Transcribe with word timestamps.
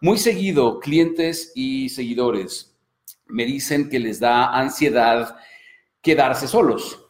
Muy 0.00 0.18
seguido, 0.18 0.78
clientes 0.78 1.52
y 1.54 1.88
seguidores 1.88 2.76
me 3.26 3.44
dicen 3.44 3.88
que 3.88 3.98
les 3.98 4.20
da 4.20 4.52
ansiedad 4.52 5.36
quedarse 6.00 6.48
solos. 6.48 7.04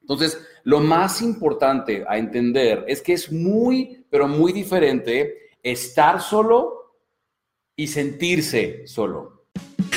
Entonces, 0.00 0.38
lo 0.64 0.80
más 0.80 1.20
importante 1.22 2.04
a 2.08 2.16
entender 2.16 2.84
es 2.88 3.02
que 3.02 3.12
es 3.14 3.30
muy, 3.30 4.06
pero 4.10 4.28
muy 4.28 4.52
diferente 4.52 5.50
estar 5.62 6.20
solo 6.20 6.96
y 7.76 7.86
sentirse 7.86 8.86
solo. 8.86 9.33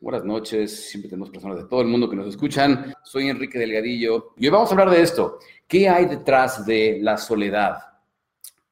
buenas 0.00 0.24
noches. 0.24 0.88
Siempre 0.88 1.10
tenemos 1.10 1.30
personas 1.30 1.58
de 1.58 1.64
todo 1.64 1.82
el 1.82 1.88
mundo 1.88 2.08
que 2.08 2.16
nos 2.16 2.26
escuchan. 2.26 2.94
Soy 3.04 3.28
Enrique 3.28 3.58
Delgadillo 3.58 4.32
y 4.36 4.46
hoy 4.46 4.50
vamos 4.50 4.70
a 4.70 4.72
hablar 4.72 4.90
de 4.90 5.02
esto. 5.02 5.38
¿Qué 5.68 5.88
hay 5.88 6.06
detrás 6.06 6.64
de 6.64 6.98
la 7.02 7.18
soledad? 7.18 7.78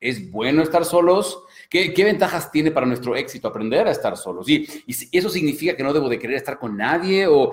¿Es 0.00 0.30
bueno 0.30 0.62
estar 0.62 0.84
solos? 0.84 1.45
¿Qué, 1.68 1.92
ventajas 2.02 2.50
tiene 2.50 2.70
para 2.70 2.86
nuestro 2.86 3.14
éxito 3.14 3.46
aprender 3.46 3.86
a 3.86 3.90
estar 3.90 4.16
solos? 4.16 4.48
¿Y, 4.48 4.66
¿Y 4.86 5.18
eso 5.18 5.28
significa 5.28 5.77
que 5.77 5.82
no 5.82 5.92
debo 5.92 6.08
de 6.08 6.18
querer 6.18 6.36
estar 6.36 6.58
con 6.58 6.78
nadie? 6.78 7.27
¿O 7.27 7.52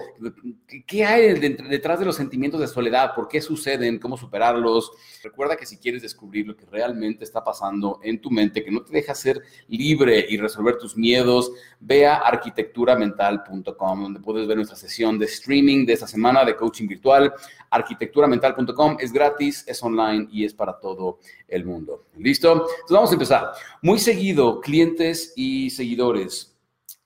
qué 0.88 1.04
hay 1.04 1.38
detrás 1.38 2.00
de 2.00 2.06
los 2.06 2.16
sentimientos 2.16 2.62
de 2.62 2.68
soledad? 2.68 3.14
¿Por 3.14 3.28
qué 3.28 3.42
suceden? 3.42 4.00
¿Cómo 4.00 4.16
superarlos? 4.16 4.94
Recuerda 5.22 5.58
que 5.58 5.66
si 5.66 5.78
quieres 5.80 6.02
descubrir 6.02 6.48
lo 6.48 6.56
que 6.56 6.66
realmente 6.66 7.26
está 7.26 7.44
pasando 7.44 8.00
en 8.04 8.22
tu 8.22 8.32
mente, 8.32 8.64
que 8.64 8.72
no 8.72 8.84
te 8.84 8.94
deja 8.94 9.14
ser 9.14 9.42
libre 9.68 10.26
y 10.30 10.38
resolver 10.38 10.78
tus 10.78 10.96
miedos, 10.96 11.52
ve 11.82 12.08
a 12.08 12.16
arquitecturamental.com, 12.16 14.02
donde 14.02 14.22
puedes 14.22 14.48
ver 14.48 14.56
nuestra 14.56 14.78
sesión 14.78 15.20
de 15.20 15.26
streaming 15.26 15.86
de 15.86 15.92
esta 15.92 16.08
semana 16.08 16.46
de 16.46 16.56
coaching 16.56 16.88
virtual. 16.88 17.34
Arquitecturamental.com 17.70 18.96
es 18.98 19.12
gratis, 19.12 19.66
es 19.68 19.84
online 19.84 20.30
y 20.32 20.46
es 20.46 20.54
para 20.54 20.80
todo 20.80 21.20
el 21.50 21.66
mundo. 21.66 22.06
¿Listo? 22.18 22.54
Entonces 22.54 22.92
vamos 22.92 23.10
a 23.10 23.14
empezar. 23.14 23.52
Muy 23.82 24.00
seguido, 24.06 24.62
clientes 24.62 25.34
y 25.36 25.72
seguidores 25.72 26.56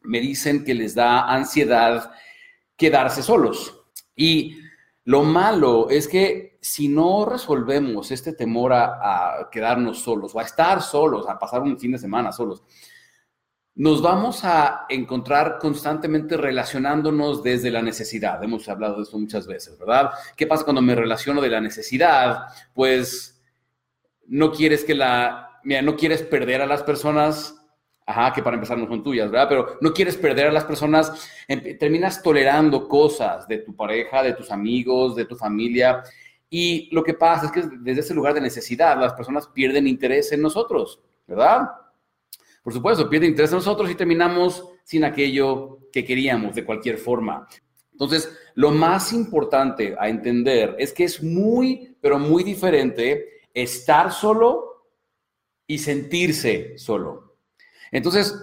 me 0.01 0.19
dicen 0.19 0.63
que 0.63 0.73
les 0.73 0.95
da 0.95 1.27
ansiedad 1.27 2.11
quedarse 2.75 3.23
solos. 3.23 3.75
Y 4.15 4.59
lo 5.05 5.23
malo 5.23 5.89
es 5.89 6.07
que 6.07 6.57
si 6.61 6.89
no 6.89 7.25
resolvemos 7.25 8.11
este 8.11 8.33
temor 8.33 8.73
a, 8.73 9.49
quedarnos 9.51 9.99
solos 9.99 10.35
o 10.35 10.39
a 10.39 10.43
estar 10.43 10.81
solos, 10.81 11.27
a 11.27 11.39
pasar 11.39 11.61
un 11.61 11.79
fin 11.79 11.93
de 11.93 11.97
semana 11.97 12.31
solos, 12.31 12.63
nos 13.75 14.01
vamos 14.01 14.43
a 14.43 14.85
encontrar 14.89 15.57
constantemente 15.57 16.35
relacionándonos 16.35 17.41
desde 17.43 17.71
la 17.71 17.81
necesidad. 17.81 18.43
Hemos 18.43 18.67
hablado 18.67 18.97
de 18.97 19.03
esto 19.03 19.17
muchas 19.17 19.47
veces, 19.47 19.79
¿verdad? 19.79 20.11
¿Qué 20.35 20.47
pasa 20.47 20.65
cuando 20.65 20.81
me 20.81 20.95
relaciono 20.95 21.39
de 21.39 21.49
la 21.49 21.61
necesidad? 21.61 22.47
Pues 22.73 23.41
no 24.27 24.51
quieres 24.51 24.83
que 24.83 24.95
la, 24.95 25.48
mira, 25.63 25.81
no 25.81 25.95
quieres 25.95 26.21
perder 26.23 26.61
a 26.61 26.65
las 26.65 26.83
personas, 26.83 27.55
ajá, 28.05 28.33
que 28.33 28.41
para 28.43 28.55
empezar 28.55 28.77
no 28.77 28.87
son 28.87 29.03
tuyas, 29.03 29.29
¿verdad? 29.29 29.47
Pero 29.49 29.77
no 29.81 29.93
quieres 29.93 30.17
perder 30.17 30.47
a 30.47 30.51
las 30.51 30.65
personas, 30.65 31.29
em, 31.47 31.77
terminas 31.77 32.21
tolerando 32.21 32.87
cosas 32.87 33.47
de 33.47 33.59
tu 33.59 33.75
pareja, 33.75 34.23
de 34.23 34.33
tus 34.33 34.51
amigos, 34.51 35.15
de 35.15 35.25
tu 35.25 35.35
familia. 35.35 36.03
Y 36.49 36.89
lo 36.91 37.03
que 37.03 37.13
pasa 37.13 37.45
es 37.45 37.51
que 37.51 37.63
desde 37.79 38.01
ese 38.01 38.13
lugar 38.13 38.33
de 38.33 38.41
necesidad, 38.41 38.99
las 38.99 39.13
personas 39.13 39.47
pierden 39.47 39.87
interés 39.87 40.31
en 40.31 40.41
nosotros, 40.41 40.99
¿verdad? 41.27 41.69
Por 42.63 42.73
supuesto, 42.73 43.09
pierden 43.09 43.31
interés 43.31 43.51
en 43.51 43.57
nosotros 43.57 43.89
y 43.89 43.95
terminamos 43.95 44.63
sin 44.83 45.03
aquello 45.03 45.79
que 45.91 46.03
queríamos 46.03 46.55
de 46.55 46.65
cualquier 46.65 46.97
forma. 46.97 47.47
Entonces, 47.91 48.31
lo 48.55 48.71
más 48.71 49.13
importante 49.13 49.95
a 49.99 50.07
entender 50.09 50.75
es 50.79 50.93
que 50.93 51.03
es 51.03 51.21
muy, 51.21 51.97
pero 52.01 52.17
muy 52.17 52.43
diferente 52.43 53.41
estar 53.53 54.11
solo 54.11 54.78
y 55.69 55.77
sentirse 55.77 56.79
solo. 56.79 57.35
Entonces, 57.91 58.35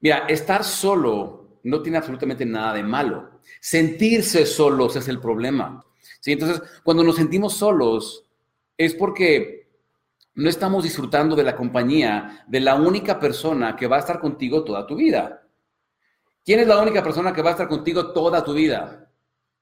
mira, 0.00 0.24
estar 0.28 0.64
solo 0.64 1.58
no 1.64 1.82
tiene 1.82 1.98
absolutamente 1.98 2.46
nada 2.46 2.72
de 2.72 2.82
malo. 2.82 3.38
Sentirse 3.60 4.46
solos 4.46 4.96
es 4.96 5.08
el 5.08 5.20
problema. 5.20 5.84
¿sí? 6.20 6.32
Entonces, 6.32 6.62
cuando 6.82 7.04
nos 7.04 7.16
sentimos 7.16 7.52
solos, 7.52 8.24
es 8.78 8.94
porque 8.94 9.68
no 10.34 10.48
estamos 10.48 10.84
disfrutando 10.84 11.36
de 11.36 11.44
la 11.44 11.54
compañía 11.54 12.46
de 12.48 12.60
la 12.60 12.76
única 12.76 13.20
persona 13.20 13.76
que 13.76 13.86
va 13.86 13.96
a 13.96 14.00
estar 14.00 14.18
contigo 14.18 14.64
toda 14.64 14.86
tu 14.86 14.96
vida. 14.96 15.46
¿Quién 16.42 16.60
es 16.60 16.66
la 16.66 16.80
única 16.80 17.02
persona 17.02 17.34
que 17.34 17.42
va 17.42 17.50
a 17.50 17.52
estar 17.52 17.68
contigo 17.68 18.10
toda 18.14 18.42
tu 18.42 18.54
vida? 18.54 19.06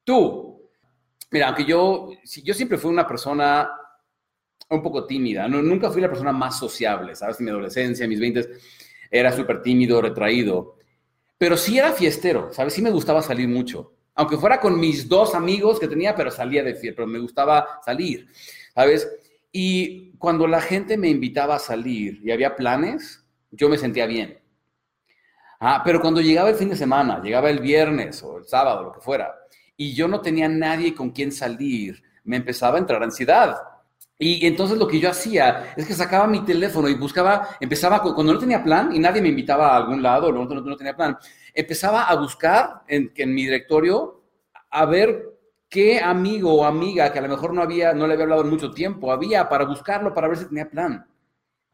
Tú. 0.04 0.70
Mira, 1.32 1.48
aunque 1.48 1.64
yo, 1.64 2.10
yo 2.44 2.54
siempre 2.54 2.78
fui 2.78 2.92
una 2.92 3.09
persona 3.09 3.69
un 4.70 4.82
poco 4.82 5.04
tímida. 5.06 5.48
nunca 5.48 5.91
fui 5.91 6.00
la 6.00 6.08
persona 6.08 6.32
más 6.32 6.58
sociable, 6.58 7.14
¿sabes? 7.14 7.38
En 7.41 7.44
mi 7.44 7.50
adolescencia, 7.50 8.04
en 8.04 8.10
mis 8.10 8.20
20 8.20 8.48
era 9.10 9.32
súper 9.32 9.62
tímido, 9.62 10.00
retraído. 10.00 10.76
Pero 11.36 11.56
sí 11.56 11.78
era 11.78 11.92
fiestero, 11.92 12.53
¿sabes? 12.53 12.75
Sí 12.75 12.82
me 12.82 12.91
gustaba 12.91 13.22
salir 13.22 13.48
mucho. 13.48 13.94
Aunque 14.14 14.36
fuera 14.36 14.60
con 14.60 14.78
mis 14.78 15.09
dos 15.09 15.34
amigos 15.34 15.80
que 15.80 15.88
tenía, 15.88 16.14
pero 16.14 16.30
salía 16.30 16.62
de 16.62 16.75
fiesta, 16.75 16.97
pero 16.98 17.09
me 17.09 17.19
gustaba 17.19 17.80
salir, 17.84 18.28
¿sabes? 18.75 19.09
Y 19.50 20.12
cuando 20.19 20.47
la 20.47 20.60
gente 20.60 20.97
me 20.97 21.09
invitaba 21.09 21.56
a 21.56 21.59
salir 21.59 22.20
y 22.22 22.30
había 22.30 22.54
planes, 22.54 23.25
yo 23.50 23.69
me 23.69 23.78
sentía 23.78 24.06
bien. 24.06 24.38
Ah, 25.59 25.82
pero 25.84 26.00
cuando 26.00 26.20
llegaba 26.20 26.50
el 26.50 26.56
fin 26.56 26.69
de 26.69 26.76
semana, 26.76 27.20
llegaba 27.22 27.50
el 27.50 27.60
viernes 27.60 28.22
o 28.22 28.38
el 28.38 28.47
sábado, 28.47 28.84
lo 28.84 28.92
que 28.92 29.00
fuera, 29.00 29.34
y 29.76 29.94
yo 29.94 30.06
no 30.06 30.20
tenía 30.20 30.48
nadie 30.48 30.94
con 30.94 31.10
quien 31.10 31.32
salir, 31.32 32.03
me 32.25 32.36
empezaba 32.36 32.76
a 32.76 32.80
entrar 32.80 33.03
ansiedad. 33.03 33.56
Y 34.22 34.47
entonces 34.47 34.76
lo 34.76 34.86
que 34.86 35.00
yo 35.00 35.08
hacía 35.08 35.72
es 35.75 35.86
que 35.86 35.94
sacaba 35.94 36.26
mi 36.26 36.44
teléfono 36.44 36.91
y 36.91 36.94
buscaba, 36.94 37.56
empezaba, 37.58 38.03
cuando 38.03 38.34
no 38.34 38.38
tenía 38.38 38.62
plan 38.62 38.94
y 38.94 38.98
nadie 38.98 39.22
me 39.22 39.31
invitaba 39.31 39.72
a 39.72 39.76
algún 39.78 40.03
lado, 40.03 40.31
no, 40.31 40.44
no, 40.44 40.60
no 40.60 40.76
tenía 40.76 40.94
plan, 40.94 41.16
empezaba 41.54 42.03
a 42.04 42.14
buscar 42.16 42.82
en, 42.86 43.10
en 43.16 43.34
mi 43.34 43.44
directorio 43.44 44.20
a 44.70 44.84
ver 44.84 45.25
qué 45.70 46.00
amigo 46.00 46.53
o 46.53 46.66
amiga 46.66 47.10
que 47.10 47.19
a 47.19 47.22
lo 47.22 47.28
mejor 47.28 47.54
no 47.54 47.62
había, 47.62 47.94
no 47.94 48.06
le 48.06 48.12
había 48.12 48.25
hablado 48.25 48.42
en 48.42 48.50
mucho 48.50 48.70
tiempo, 48.72 49.10
había 49.10 49.48
para 49.48 49.64
buscarlo, 49.64 50.12
para 50.12 50.28
ver 50.28 50.36
si 50.36 50.44
tenía 50.44 50.69
plan. 50.69 51.06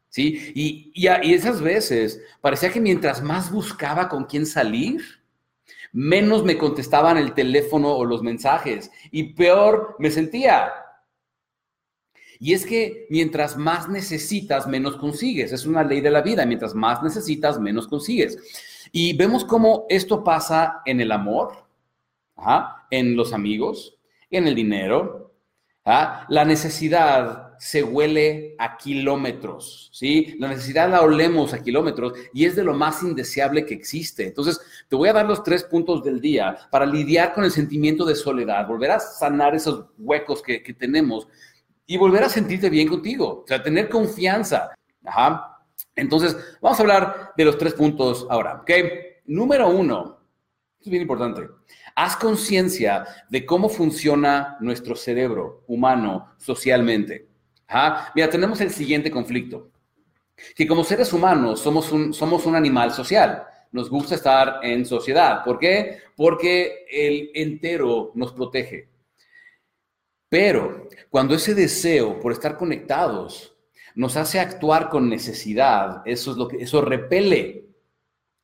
¿Sí? 0.07 0.53
Y, 0.55 0.91
y, 0.95 1.09
y 1.23 1.33
esas 1.33 1.61
veces 1.61 2.21
parecía 2.39 2.71
que 2.71 2.79
mientras 2.79 3.21
más 3.21 3.51
buscaba 3.51 4.07
con 4.07 4.23
quién 4.23 4.45
salir, 4.45 5.01
menos 5.91 6.45
me 6.45 6.57
contestaban 6.57 7.17
el 7.17 7.33
teléfono 7.33 7.89
o 7.89 8.05
los 8.05 8.23
mensajes 8.23 8.89
y 9.11 9.33
peor 9.33 9.97
me 9.99 10.11
sentía. 10.11 10.71
Y 12.39 12.53
es 12.53 12.65
que 12.65 13.07
mientras 13.09 13.57
más 13.57 13.89
necesitas, 13.89 14.67
menos 14.67 14.97
consigues. 14.97 15.51
Es 15.51 15.65
una 15.65 15.83
ley 15.83 16.01
de 16.01 16.11
la 16.11 16.21
vida. 16.21 16.45
Mientras 16.45 16.75
más 16.75 17.01
necesitas, 17.03 17.59
menos 17.59 17.87
consigues. 17.87 18.37
Y 18.91 19.13
vemos 19.15 19.43
cómo 19.43 19.85
esto 19.89 20.23
pasa 20.23 20.81
en 20.85 21.01
el 21.01 21.11
amor, 21.11 21.65
en 22.89 23.15
los 23.15 23.33
amigos, 23.33 23.97
en 24.29 24.47
el 24.47 24.55
dinero. 24.55 25.33
La 25.83 26.45
necesidad 26.45 27.47
se 27.59 27.83
huele 27.83 28.55
a 28.59 28.77
kilómetros, 28.77 29.89
¿sí? 29.91 30.35
La 30.39 30.49
necesidad 30.49 30.89
la 30.89 31.01
olemos 31.01 31.53
a 31.53 31.63
kilómetros 31.63 32.13
y 32.33 32.45
es 32.45 32.55
de 32.55 32.63
lo 32.63 32.73
más 32.73 33.01
indeseable 33.03 33.65
que 33.65 33.73
existe. 33.73 34.27
Entonces, 34.27 34.59
te 34.87 34.95
voy 34.95 35.09
a 35.09 35.13
dar 35.13 35.25
los 35.25 35.43
tres 35.43 35.63
puntos 35.63 36.03
del 36.03 36.21
día 36.21 36.57
para 36.69 36.85
lidiar 36.85 37.33
con 37.33 37.43
el 37.43 37.51
sentimiento 37.51 38.05
de 38.05 38.15
soledad, 38.15 38.67
volver 38.67 38.91
a 38.91 38.99
sanar 38.99 39.55
esos 39.55 39.85
huecos 39.97 40.41
que, 40.41 40.61
que 40.61 40.73
tenemos 40.73 41.27
y 41.87 41.97
volver 41.97 42.23
a 42.23 42.29
sentirte 42.29 42.69
bien 42.69 42.87
contigo, 42.87 43.41
o 43.43 43.47
sea, 43.47 43.63
tener 43.63 43.89
confianza. 43.89 44.75
Ajá. 45.03 45.57
Entonces, 45.95 46.35
vamos 46.61 46.77
a 46.77 46.81
hablar 46.83 47.31
de 47.35 47.45
los 47.45 47.57
tres 47.57 47.73
puntos 47.73 48.27
ahora, 48.29 48.61
¿ok? 48.61 48.71
Número 49.25 49.69
uno, 49.69 50.19
es 50.79 50.89
bien 50.89 51.01
importante, 51.01 51.47
haz 51.95 52.17
conciencia 52.17 53.05
de 53.29 53.45
cómo 53.45 53.69
funciona 53.69 54.57
nuestro 54.59 54.95
cerebro 54.95 55.63
humano 55.67 56.33
socialmente. 56.37 57.27
Ajá. 57.67 58.11
Mira, 58.15 58.29
tenemos 58.29 58.61
el 58.61 58.69
siguiente 58.71 59.09
conflicto, 59.09 59.71
que 60.55 60.67
como 60.67 60.83
seres 60.83 61.11
humanos 61.13 61.59
somos 61.59 61.91
un, 61.91 62.13
somos 62.13 62.45
un 62.45 62.55
animal 62.55 62.91
social. 62.91 63.43
Nos 63.71 63.89
gusta 63.89 64.15
estar 64.15 64.59
en 64.63 64.85
sociedad. 64.85 65.43
¿Por 65.43 65.59
qué? 65.59 65.99
Porque 66.15 66.85
el 66.89 67.31
entero 67.33 68.11
nos 68.15 68.31
protege. 68.31 68.87
Pero 70.29 70.87
cuando 71.09 71.35
ese 71.35 71.55
deseo 71.55 72.19
por 72.19 72.31
estar 72.31 72.57
conectados 72.57 73.55
nos 73.95 74.17
hace 74.17 74.39
actuar 74.39 74.89
con 74.89 75.09
necesidad, 75.09 76.01
eso 76.05 76.31
es 76.31 76.37
lo 76.37 76.47
que 76.47 76.57
eso 76.57 76.81
repele. 76.81 77.65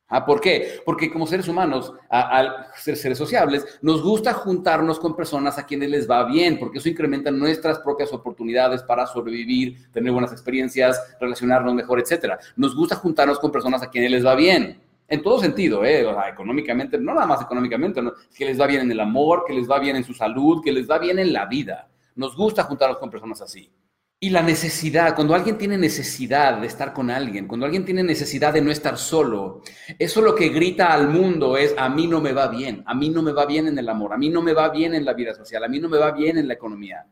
¿Ah, 0.08 0.24
¿Por 0.24 0.40
qué? 0.40 0.80
Porque 0.84 1.10
como 1.10 1.26
seres 1.26 1.48
humanos, 1.48 1.92
al 2.10 2.66
ser 2.76 2.96
seres 2.96 3.18
sociables, 3.18 3.64
nos 3.80 4.02
gusta 4.02 4.32
juntarnos 4.34 5.00
con 5.00 5.16
personas 5.16 5.58
a 5.58 5.66
quienes 5.66 5.90
les 5.90 6.08
va 6.08 6.24
bien, 6.24 6.58
porque 6.58 6.78
eso 6.78 6.88
incrementa 6.88 7.30
nuestras 7.30 7.78
propias 7.80 8.12
oportunidades 8.12 8.82
para 8.82 9.06
sobrevivir, 9.06 9.90
tener 9.92 10.12
buenas 10.12 10.30
experiencias, 10.30 11.16
relacionarnos 11.18 11.74
mejor, 11.74 12.00
etc. 12.00 12.34
Nos 12.54 12.76
gusta 12.76 12.96
juntarnos 12.96 13.38
con 13.38 13.50
personas 13.50 13.82
a 13.82 13.90
quienes 13.90 14.10
les 14.10 14.24
va 14.24 14.34
bien. 14.34 14.83
En 15.06 15.22
todo 15.22 15.38
sentido, 15.38 15.84
¿eh? 15.84 16.06
económicamente, 16.28 16.98
no 16.98 17.14
nada 17.14 17.26
más 17.26 17.42
económicamente, 17.42 18.02
que 18.34 18.44
les 18.46 18.58
va 18.58 18.66
bien 18.66 18.82
en 18.82 18.90
el 18.90 19.00
amor, 19.00 19.44
que 19.46 19.52
les 19.52 19.70
va 19.70 19.78
bien 19.78 19.96
en 19.96 20.04
su 20.04 20.14
salud, 20.14 20.62
que 20.62 20.72
les 20.72 20.88
va 20.90 20.98
bien 20.98 21.18
en 21.18 21.32
la 21.32 21.46
vida. 21.46 21.88
Nos 22.14 22.34
gusta 22.36 22.64
juntarnos 22.64 22.98
con 22.98 23.10
personas 23.10 23.40
así. 23.42 23.70
Y 24.18 24.30
la 24.30 24.42
necesidad, 24.42 25.14
cuando 25.14 25.34
alguien 25.34 25.58
tiene 25.58 25.76
necesidad 25.76 26.58
de 26.58 26.66
estar 26.66 26.94
con 26.94 27.10
alguien, 27.10 27.46
cuando 27.46 27.66
alguien 27.66 27.84
tiene 27.84 28.02
necesidad 28.02 28.54
de 28.54 28.62
no 28.62 28.70
estar 28.70 28.96
solo, 28.96 29.60
eso 29.98 30.22
lo 30.22 30.34
que 30.34 30.48
grita 30.48 30.94
al 30.94 31.08
mundo 31.08 31.58
es, 31.58 31.74
a 31.76 31.90
mí 31.90 32.06
no 32.06 32.22
me 32.22 32.32
va 32.32 32.48
bien, 32.48 32.82
a 32.86 32.94
mí 32.94 33.10
no 33.10 33.22
me 33.22 33.32
va 33.32 33.44
bien 33.44 33.66
en 33.68 33.78
el 33.78 33.86
amor, 33.86 34.14
a 34.14 34.16
mí 34.16 34.30
no 34.30 34.40
me 34.40 34.54
va 34.54 34.70
bien 34.70 34.94
en 34.94 35.04
la 35.04 35.12
vida 35.12 35.34
social, 35.34 35.62
a 35.62 35.68
mí 35.68 35.78
no 35.78 35.90
me 35.90 35.98
va 35.98 36.12
bien 36.12 36.38
en 36.38 36.48
la 36.48 36.54
economía, 36.54 37.06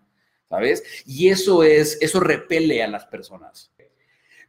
¿sabes? 0.49 0.83
Y 1.05 1.29
eso 1.29 1.63
es, 1.63 1.99
eso 2.01 2.19
repele 2.19 2.83
a 2.83 2.89
las 2.89 3.05
personas. 3.05 3.71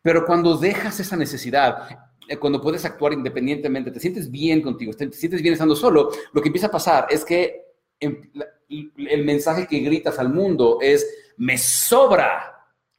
Pero 0.01 0.25
cuando 0.25 0.57
dejas 0.57 0.99
esa 0.99 1.17
necesidad, 1.17 2.12
cuando 2.39 2.61
puedes 2.61 2.85
actuar 2.85 3.13
independientemente, 3.13 3.91
te 3.91 3.99
sientes 3.99 4.29
bien 4.29 4.61
contigo, 4.61 4.93
te 4.93 5.11
sientes 5.11 5.41
bien 5.41 5.53
estando 5.53 5.75
solo, 5.75 6.09
lo 6.31 6.41
que 6.41 6.49
empieza 6.49 6.67
a 6.67 6.71
pasar 6.71 7.07
es 7.09 7.23
que 7.25 7.63
el 7.99 9.23
mensaje 9.23 9.67
que 9.67 9.79
gritas 9.79 10.19
al 10.19 10.29
mundo 10.29 10.79
es, 10.81 11.33
me 11.37 11.57
sobra 11.57 12.53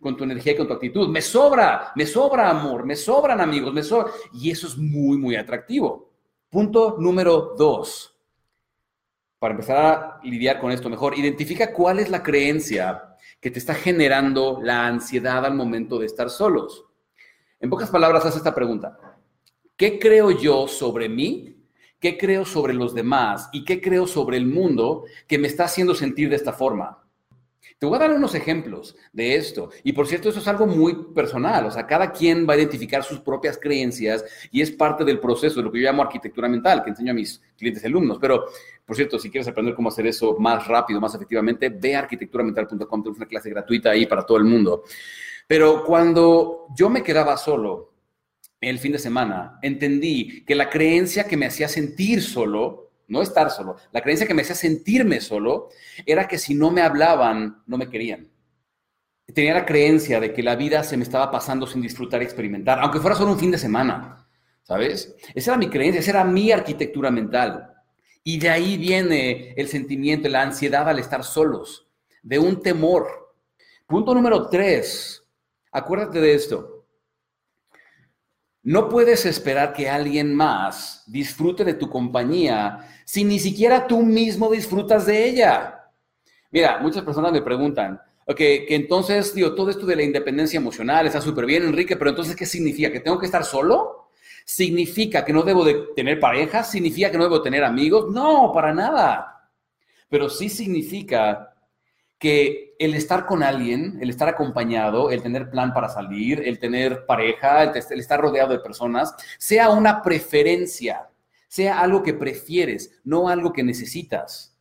con 0.05 0.17
tu 0.19 0.25
energía 0.25 0.53
y 0.53 0.57
con 0.57 0.69
tu 0.69 0.75
actitud. 0.75 1.09
Me 1.09 1.23
sobra, 1.23 1.93
me 1.97 2.07
sobra 2.07 2.51
amor, 2.51 2.85
me 2.85 2.95
sobran 2.95 3.41
amigos, 3.41 3.73
me 3.73 3.83
sobra. 3.83 4.13
Y 4.35 4.51
eso 4.51 4.67
es 4.67 4.77
muy, 4.77 5.17
muy 5.17 5.35
atractivo. 5.35 6.11
Punto 6.51 6.97
número 6.99 7.55
dos. 7.57 8.15
Para 9.39 9.55
empezar 9.55 9.77
a 9.77 10.21
lidiar 10.23 10.61
con 10.61 10.71
esto 10.71 10.91
mejor, 10.91 11.19
identifica 11.19 11.73
cuál 11.73 11.99
es 11.99 12.11
la 12.11 12.23
creencia 12.23 13.17
que 13.41 13.51
te 13.51 13.59
está 13.59 13.75
generando 13.75 14.61
la 14.63 14.87
ansiedad 14.87 15.45
al 15.45 15.55
momento 15.55 15.99
de 15.99 16.07
estar 16.07 16.31
solos. 16.31 16.85
En 17.59 17.71
pocas 17.71 17.91
palabras, 17.91 18.25
haz 18.27 18.37
esta 18.37 18.55
pregunta. 18.55 19.14
¿Qué 19.77 19.99
creo 19.99 20.31
yo 20.31 20.69
sobre 20.69 21.09
mí? 21.09 21.57
¿Qué 21.99 22.17
creo 22.17 22.45
sobre 22.45 22.75
los 22.75 22.95
demás? 22.95 23.49
¿Y 23.53 23.65
qué 23.65 23.81
creo 23.81 24.07
sobre 24.07 24.37
el 24.37 24.47
mundo 24.47 25.05
que 25.27 25.39
me 25.39 25.49
está 25.49 25.65
haciendo 25.65 25.95
sentir 25.95 26.29
de 26.29 26.37
esta 26.37 26.53
forma? 26.53 27.03
Te 27.79 27.87
voy 27.87 27.97
a 27.97 28.01
dar 28.01 28.13
unos 28.13 28.37
ejemplos 28.37 28.95
de 29.13 29.35
esto. 29.35 29.71
Y 29.83 29.93
por 29.93 30.07
cierto, 30.07 30.29
eso 30.29 30.39
es 30.39 30.47
algo 30.47 30.67
muy 30.67 31.13
personal. 31.13 31.67
O 31.67 31.71
sea, 31.73 31.87
cada 31.87 32.13
quien 32.13 32.47
va 32.49 32.55
a 32.55 32.57
identificar 32.57 33.03
sus 33.03 33.21
propias 33.21 33.59
creencias 33.59 34.25
y 34.53 34.61
es 34.61 34.71
parte 34.71 35.05
del 35.05 35.19
proceso 35.19 35.57
de 35.57 35.65
lo 35.65 35.73
que 35.73 35.81
yo 35.81 35.87
llamo 35.87 36.03
arquitectura 36.03 36.49
mental, 36.49 36.85
que 36.85 36.91
enseño 36.91 37.11
a 37.11 37.15
mis 37.15 37.43
clientes 37.57 37.83
y 37.83 37.87
alumnos. 37.87 38.19
Pero, 38.21 38.45
por 38.85 38.95
cierto, 38.95 39.19
si 39.19 39.29
quieres 39.29 39.49
aprender 39.49 39.75
cómo 39.75 39.89
hacer 39.89 40.07
eso 40.07 40.37
más 40.39 40.69
rápido, 40.69 41.01
más 41.01 41.15
efectivamente, 41.15 41.69
ve 41.69 41.97
arquitecturamental.com. 41.97 43.03
Tenemos 43.03 43.17
una 43.17 43.27
clase 43.27 43.51
gratuita 43.51 43.91
ahí 43.91 44.07
para 44.07 44.25
todo 44.25 44.39
el 44.39 44.45
mundo. 44.45 44.85
Pero 45.49 45.85
cuando 45.85 46.67
yo 46.77 46.89
me 46.89 47.03
quedaba 47.03 47.37
solo 47.37 47.94
el 48.69 48.79
fin 48.79 48.93
de 48.93 48.99
semana, 48.99 49.59
entendí 49.63 50.45
que 50.45 50.55
la 50.55 50.71
creencia 50.71 51.25
que 51.25 51.37
me 51.37 51.47
hacía 51.47 51.69
sentir 51.69 52.23
solo 52.23 52.85
no 53.09 53.23
estar 53.23 53.51
solo. 53.51 53.77
La 53.93 54.01
creencia 54.01 54.27
que 54.27 54.35
me 54.35 54.43
hacía 54.43 54.55
sentirme 54.55 55.21
solo 55.21 55.69
era 56.07 56.27
que 56.27 56.39
si 56.39 56.55
no 56.55 56.71
me 56.71 56.83
hablaban, 56.83 57.63
no 57.67 57.77
me 57.77 57.89
querían. 57.89 58.31
Tenía 59.33 59.55
la 59.55 59.67
creencia 59.67 60.21
de 60.21 60.33
que 60.33 60.43
la 60.43 60.57
vida 60.57 60.83
se 60.83 60.97
me 60.97 61.03
estaba 61.03 61.31
pasando 61.31 61.67
sin 61.67 61.83
disfrutar 61.83 62.23
y 62.23 62.25
experimentar, 62.25 62.79
aunque 62.79 63.01
fuera 63.01 63.17
solo 63.17 63.33
un 63.33 63.39
fin 63.39 63.51
de 63.51 63.59
semana, 63.59 64.29
¿sabes? 64.63 65.15
Esa 65.35 65.53
era 65.53 65.59
mi 65.59 65.71
creencia, 65.71 66.01
esa 66.01 66.11
era 66.11 66.25
mi 66.25 66.53
arquitectura 66.53 67.11
mental. 67.11 67.71
Y 68.23 68.39
de 68.39 68.51
ahí 68.51 68.77
viene 68.77 69.55
el 69.57 69.69
sentimiento, 69.69 70.29
la 70.29 70.43
ansiedad 70.43 70.89
al 70.89 70.99
estar 70.99 71.25
solos, 71.25 71.89
de 72.23 72.39
un 72.39 72.63
temor. 72.63 73.07
Punto 73.87 74.15
número 74.15 74.49
tres, 74.49 75.23
acuérdate 75.73 76.21
de 76.21 76.35
esto. 76.35 76.74
No 78.65 78.89
puedes 78.89 79.27
esperar 79.27 79.75
que 79.75 79.91
alguien 79.91 80.35
más 80.35 81.05
disfrute 81.07 81.65
de 81.65 81.75
tu 81.75 81.91
compañía 81.91 82.79
si 83.05 83.23
ni 83.23 83.39
siquiera 83.39 83.87
tú 83.87 84.03
mismo 84.03 84.51
disfrutas 84.51 85.05
de 85.05 85.29
ella. 85.29 85.91
Mira, 86.51 86.79
muchas 86.79 87.05
personas 87.05 87.31
me 87.31 87.43
preguntan, 87.43 88.01
ok, 88.27 88.37
que 88.37 88.67
entonces, 88.75 89.35
digo, 89.35 89.55
todo 89.55 89.69
esto 89.69 89.85
de 89.85 89.97
la 89.97 90.03
independencia 90.03 90.57
emocional 90.57 91.07
está 91.07 91.21
súper 91.21 91.45
bien, 91.45 91.65
Enrique, 91.65 91.97
pero 91.97 92.09
entonces, 92.09 92.35
¿qué 92.35 92.47
significa? 92.47 92.91
¿Que 92.91 93.01
tengo 93.01 93.19
que 93.19 93.27
estar 93.27 93.45
solo? 93.45 94.09
¿Significa 94.47 95.27
que 95.27 95.35
no 95.35 95.43
debo 95.43 95.63
de 95.63 95.89
tener 95.95 96.19
pareja? 96.19 96.65
¿Significa 96.65 97.11
que 97.11 97.19
no 97.19 97.25
debo 97.25 97.43
tener 97.43 97.65
amigos? 97.65 98.11
No, 98.11 98.51
para 98.55 98.73
nada. 98.73 99.51
Pero 100.09 100.31
sí 100.31 100.49
significa 100.49 101.54
que 102.25 102.75
el 102.79 102.95
estar 102.95 103.27
con 103.27 103.43
alguien, 103.43 103.99
el 104.01 104.09
estar 104.09 104.31
acompañado, 104.31 105.11
el 105.11 105.21
tener 105.21 105.51
plan 105.51 105.75
para 105.75 105.91
salir, 105.91 106.41
el 106.49 106.59
tener 106.59 107.05
pareja, 107.05 107.65
el, 107.65 108.01
estar 108.01 108.19
rodeado 108.19 108.55
de 108.55 108.61
personas, 108.61 109.15
sea 109.37 109.69
una 109.69 110.01
preferencia, 110.01 111.11
sea 111.49 111.81
algo 111.81 112.03
que 112.03 112.15
prefieres, 112.15 112.99
no 113.05 113.29
algo 113.29 113.53
que 113.53 113.63
necesitas. 113.63 114.57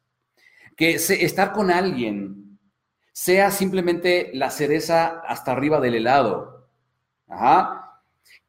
Que 0.75 0.95
estar 0.95 1.53
con 1.53 1.71
alguien 1.71 2.59
sea 3.13 3.49
simplemente 3.49 4.31
la 4.33 4.49
cereza 4.49 5.21
hasta 5.25 5.53
arriba 5.53 5.79
del 5.79 5.95
helado. 5.95 6.67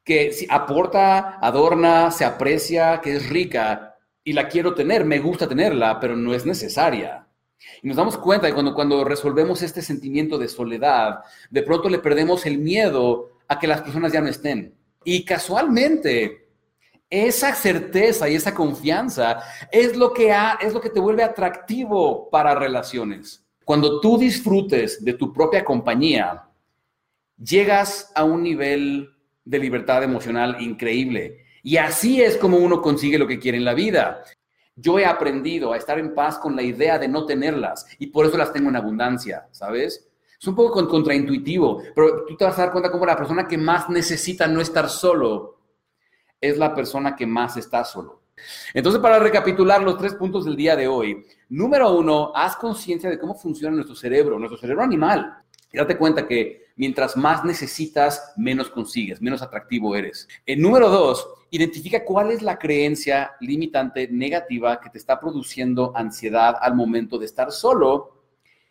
Que 0.02 0.32
si 0.32 0.48
aporta, 0.50 1.38
adorna, 1.38 2.10
se 2.10 2.24
aprecia, 2.24 3.00
que 3.00 3.14
es 3.14 3.28
rica 3.28 3.94
y 4.24 4.32
la 4.32 4.48
quiero 4.48 4.74
tener, 4.74 5.04
me 5.04 5.20
gusta 5.20 5.46
tenerla, 5.46 6.00
pero 6.00 6.16
no 6.16 6.34
es 6.34 6.44
necesaria. 6.44 7.28
Y 7.82 7.88
nos 7.88 7.96
damos 7.96 8.16
cuenta 8.18 8.46
que 8.46 8.54
cuando, 8.54 8.74
cuando 8.74 9.04
resolvemos 9.04 9.62
este 9.62 9.82
sentimiento 9.82 10.38
de 10.38 10.48
soledad, 10.48 11.20
de 11.50 11.62
pronto 11.62 11.88
le 11.88 11.98
perdemos 11.98 12.46
el 12.46 12.58
miedo 12.58 13.38
a 13.48 13.58
que 13.58 13.66
las 13.66 13.82
personas 13.82 14.12
ya 14.12 14.20
no 14.20 14.28
estén. 14.28 14.74
Y 15.04 15.24
casualmente, 15.24 16.48
esa 17.10 17.54
certeza 17.54 18.28
y 18.28 18.34
esa 18.34 18.54
confianza 18.54 19.40
es 19.70 19.96
lo 19.96 20.12
que, 20.12 20.34
es 20.60 20.72
lo 20.72 20.80
que 20.80 20.90
te 20.90 21.00
vuelve 21.00 21.22
atractivo 21.22 22.28
para 22.30 22.54
relaciones. 22.54 23.44
Cuando 23.64 24.00
tú 24.00 24.18
disfrutes 24.18 25.04
de 25.04 25.14
tu 25.14 25.32
propia 25.32 25.64
compañía, 25.64 26.42
llegas 27.38 28.10
a 28.14 28.24
un 28.24 28.42
nivel 28.42 29.10
de 29.44 29.58
libertad 29.58 30.02
emocional 30.02 30.56
increíble. 30.60 31.44
Y 31.62 31.76
así 31.76 32.20
es 32.20 32.36
como 32.36 32.58
uno 32.58 32.82
consigue 32.82 33.18
lo 33.18 33.26
que 33.26 33.38
quiere 33.38 33.58
en 33.58 33.64
la 33.64 33.74
vida. 33.74 34.22
Yo 34.76 34.98
he 34.98 35.06
aprendido 35.06 35.72
a 35.72 35.76
estar 35.76 35.98
en 35.98 36.14
paz 36.14 36.38
con 36.38 36.56
la 36.56 36.62
idea 36.62 36.98
de 36.98 37.08
no 37.08 37.26
tenerlas 37.26 37.86
y 37.98 38.08
por 38.08 38.26
eso 38.26 38.36
las 38.36 38.52
tengo 38.52 38.68
en 38.70 38.76
abundancia, 38.76 39.46
¿sabes? 39.52 40.08
Es 40.40 40.48
un 40.48 40.56
poco 40.56 40.86
contraintuitivo, 40.86 41.82
pero 41.94 42.24
tú 42.26 42.36
te 42.36 42.44
vas 42.44 42.58
a 42.58 42.62
dar 42.62 42.72
cuenta 42.72 42.90
cómo 42.90 43.06
la 43.06 43.16
persona 43.16 43.46
que 43.46 43.56
más 43.56 43.88
necesita 43.88 44.46
no 44.46 44.60
estar 44.60 44.88
solo 44.88 45.58
es 46.40 46.58
la 46.58 46.74
persona 46.74 47.14
que 47.14 47.26
más 47.26 47.56
está 47.56 47.84
solo. 47.84 48.24
Entonces, 48.72 49.00
para 49.00 49.18
recapitular 49.18 49.82
los 49.82 49.96
tres 49.96 50.14
puntos 50.14 50.44
del 50.44 50.56
día 50.56 50.76
de 50.76 50.88
hoy, 50.88 51.24
número 51.48 51.96
uno, 51.96 52.32
haz 52.34 52.56
conciencia 52.56 53.08
de 53.08 53.18
cómo 53.18 53.34
funciona 53.34 53.74
nuestro 53.74 53.94
cerebro, 53.94 54.38
nuestro 54.38 54.58
cerebro 54.58 54.82
animal. 54.82 55.43
Y 55.74 55.76
date 55.76 55.98
cuenta 55.98 56.28
que 56.28 56.68
mientras 56.76 57.16
más 57.16 57.44
necesitas, 57.44 58.32
menos 58.36 58.70
consigues, 58.70 59.20
menos 59.20 59.42
atractivo 59.42 59.96
eres. 59.96 60.28
El 60.46 60.62
número 60.62 60.88
dos, 60.88 61.28
identifica 61.50 62.04
cuál 62.04 62.30
es 62.30 62.42
la 62.42 62.60
creencia 62.60 63.32
limitante 63.40 64.06
negativa 64.06 64.80
que 64.80 64.88
te 64.88 64.98
está 64.98 65.18
produciendo 65.18 65.92
ansiedad 65.96 66.54
al 66.60 66.76
momento 66.76 67.18
de 67.18 67.26
estar 67.26 67.50
solo 67.50 68.22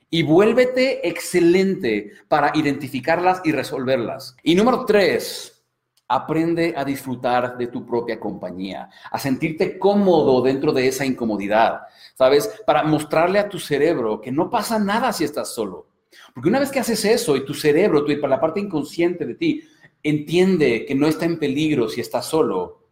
y 0.10 0.24
vuélvete 0.24 1.06
excelente 1.06 2.14
para 2.30 2.54
identificarlas 2.56 3.42
y 3.44 3.52
resolverlas. 3.52 4.38
Y 4.42 4.56
número 4.56 4.86
tres, 4.86 5.62
aprende 6.08 6.74
a 6.78 6.86
disfrutar 6.86 7.58
de 7.58 7.68
tu 7.68 7.86
propia 7.86 8.18
compañía, 8.18 8.90
a 9.12 9.20
sentirte 9.20 9.78
cómodo 9.78 10.42
dentro 10.42 10.72
de 10.72 10.88
esa 10.88 11.06
incomodidad, 11.06 11.82
¿sabes? 12.16 12.62
Para 12.66 12.84
mostrarle 12.84 13.40
a 13.40 13.50
tu 13.50 13.60
cerebro 13.60 14.22
que 14.22 14.32
no 14.32 14.50
pasa 14.50 14.80
nada 14.80 15.12
si 15.12 15.26
estás 15.26 15.54
solo 15.54 15.92
porque 16.34 16.50
una 16.50 16.60
vez 16.60 16.72
que 16.72 16.80
haces 16.80 17.04
eso 17.06 17.36
y 17.36 17.46
tu 17.46 17.54
cerebro, 17.54 18.04
tu, 18.04 18.12
la 18.28 18.40
parte 18.40 18.60
inconsciente 18.60 19.26
de 19.26 19.36
ti, 19.36 19.64
entiende 20.02 20.86
que 20.86 20.96
no 20.96 21.08
está 21.08 21.26
en 21.26 21.40
peligro 21.40 21.88
si 21.88 22.02
está 22.02 22.22
solo, 22.22 22.84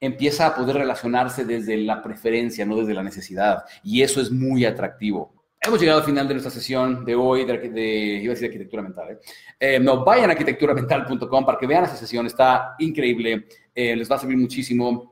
empieza 0.00 0.46
a 0.46 0.54
poder 0.54 0.76
relacionarse 0.76 1.44
desde 1.44 1.76
la 1.76 2.02
preferencia, 2.02 2.64
no 2.64 2.76
desde 2.76 2.94
la 2.94 3.02
necesidad. 3.02 3.64
Y 3.84 4.02
eso 4.02 4.20
es 4.20 4.30
muy 4.30 4.64
atractivo. 4.64 5.34
Hemos 5.60 5.78
llegado 5.78 5.98
al 5.98 6.06
final 6.06 6.26
de 6.26 6.34
nuestra 6.34 6.50
sesión 6.50 7.04
de 7.04 7.14
hoy, 7.14 7.44
de, 7.44 8.20
iba 8.22 8.32
a 8.32 8.34
decir 8.34 8.46
arquitectura 8.46 8.82
mental. 8.82 9.10
¿eh? 9.10 9.18
Eh, 9.58 9.78
no, 9.78 10.02
vayan 10.02 10.30
a 10.30 10.32
arquitecturamental.com 10.32 11.44
para 11.44 11.58
que 11.58 11.66
vean 11.66 11.84
esa 11.84 11.96
sesión, 11.96 12.24
está 12.24 12.76
increíble, 12.78 13.46
eh, 13.74 13.94
les 13.94 14.10
va 14.10 14.16
a 14.16 14.18
servir 14.18 14.38
muchísimo. 14.38 15.09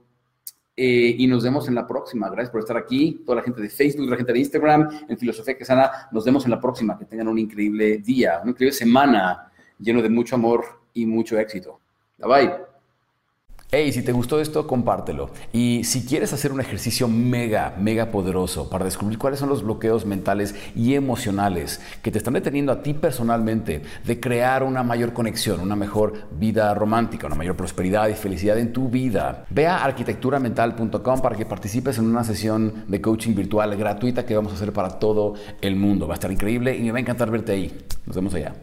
Eh, 0.80 1.16
y 1.18 1.26
nos 1.26 1.42
vemos 1.42 1.66
en 1.66 1.75
la 1.75 1.85
próxima. 1.85 2.30
Gracias 2.30 2.50
por 2.50 2.61
estar 2.61 2.76
aquí. 2.76 3.25
Toda 3.26 3.38
la 3.38 3.42
gente 3.42 3.61
de 3.61 3.68
Facebook, 3.68 4.08
la 4.08 4.16
gente 4.16 4.32
de 4.32 4.38
Instagram, 4.38 4.88
en 5.08 5.18
Filosofía 5.18 5.58
que 5.58 5.64
Sana. 5.64 5.90
Nos 6.12 6.25
vemos 6.25 6.44
en 6.44 6.52
la 6.52 6.61
próxima. 6.61 6.97
Que 6.97 7.04
tengan 7.04 7.26
un 7.26 7.37
increíble 7.37 7.99
día, 7.99 8.38
una 8.40 8.52
increíble 8.52 8.73
semana 8.73 9.50
lleno 9.80 10.00
de 10.00 10.08
mucho 10.08 10.37
amor 10.37 10.64
y 10.94 11.04
mucho 11.04 11.37
éxito. 11.37 11.80
Bye 12.18 12.28
bye. 12.28 12.67
Hey, 13.70 13.92
si 13.92 14.00
te 14.00 14.12
gustó 14.12 14.40
esto, 14.40 14.66
compártelo. 14.66 15.28
Y 15.52 15.84
si 15.84 16.06
quieres 16.06 16.32
hacer 16.32 16.52
un 16.52 16.60
ejercicio 16.62 17.06
mega, 17.06 17.75
mega 17.78 18.10
poderoso 18.10 18.70
para 18.70 18.87
descubrir 18.87 19.18
cuáles 19.18 19.40
son 19.40 19.50
los 19.50 19.62
bloqueos 19.62 20.06
mentales 20.06 20.54
y 20.75 20.94
emocionales 20.94 21.78
que 22.00 22.10
te 22.10 22.16
están 22.16 22.32
deteniendo 22.32 22.72
a 22.72 22.80
ti 22.82 22.94
personalmente 22.94 23.82
de 24.06 24.20
crear 24.20 24.62
una 24.62 24.82
mayor 24.82 25.12
conexión, 25.12 25.60
una 25.60 25.76
mejor 25.76 26.14
vida 26.38 26.72
romántica, 26.72 27.26
una 27.26 27.37
mayor 27.37 27.56
prosperidad 27.56 28.08
y 28.08 28.14
felicidad 28.14 28.58
en 28.58 28.72
tu 28.72 28.88
vida, 28.88 29.44
ve 29.50 29.66
a 29.66 29.84
arquitecturamental.com 29.84 31.20
para 31.20 31.37
que 31.37 31.44
participes 31.44 31.98
en 31.98 32.06
una 32.06 32.25
sesión 32.25 32.84
de 32.88 33.02
coaching 33.02 33.34
virtual 33.34 33.76
gratuita 33.76 34.25
que 34.25 34.34
vamos 34.34 34.52
a 34.52 34.54
hacer 34.54 34.72
para 34.72 34.98
todo 34.98 35.34
el 35.60 35.76
mundo. 35.76 36.08
Va 36.08 36.14
a 36.14 36.16
estar 36.16 36.32
increíble 36.32 36.75
y 36.75 36.84
me 36.84 36.92
va 36.92 36.96
a 36.96 37.00
encantar 37.02 37.30
verte 37.30 37.52
ahí. 37.52 37.78
Nos 38.06 38.16
vemos 38.16 38.32
allá. 38.32 38.54